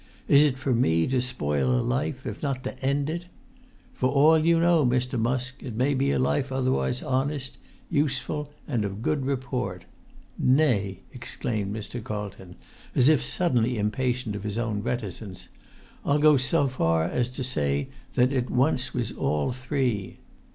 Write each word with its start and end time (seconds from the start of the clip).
Is 0.27 0.41
it 0.41 0.57
for 0.57 0.73
me 0.73 1.05
to 1.05 1.21
spoil 1.21 1.69
a 1.79 1.83
life, 1.83 2.25
if 2.25 2.41
not 2.41 2.63
to 2.63 2.75
end 2.83 3.07
it? 3.07 3.27
For 3.93 4.09
all 4.09 4.39
you 4.39 4.59
know, 4.59 4.83
Mr. 4.83 5.19
Musk, 5.19 5.61
it 5.61 5.75
may 5.75 5.93
be 5.93 6.09
a 6.09 6.17
life 6.17 6.51
otherwise 6.51 7.03
honest, 7.03 7.59
useful, 7.87 8.49
and 8.67 8.83
of 8.83 9.03
good 9.03 9.27
report. 9.27 9.85
Nay!" 10.39 11.03
exclaimed 11.13 11.71
Mr. 11.75 12.03
Carlton, 12.03 12.55
as 12.95 13.09
if 13.09 13.21
suddenly 13.23 13.77
impatient 13.77 14.35
of 14.35 14.43
his 14.43 14.57
own 14.57 14.81
reticence, 14.81 15.49
"I'll 16.03 16.17
go 16.17 16.35
so 16.35 16.67
far 16.67 17.03
as 17.03 17.27
to 17.27 17.43
say 17.43 17.89
that 18.15 18.33
it 18.33 18.49
once 18.49 18.95
was 18.95 19.11
all 19.11 19.51
three. 19.51 20.17